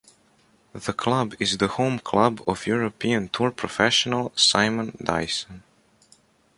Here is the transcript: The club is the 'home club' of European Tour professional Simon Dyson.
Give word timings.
The 0.73 0.93
club 0.93 1.35
is 1.39 1.59
the 1.59 1.67
'home 1.67 1.99
club' 1.99 2.41
of 2.47 2.65
European 2.65 3.29
Tour 3.29 3.51
professional 3.51 4.33
Simon 4.35 4.97
Dyson. 5.03 5.61